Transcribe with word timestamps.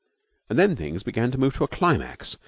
And 0.49 0.57
then 0.57 0.75
things 0.75 1.03
began 1.03 1.29
to 1.29 1.37
move 1.37 1.53
to 1.57 1.63
a 1.63 1.67
climax. 1.67 2.37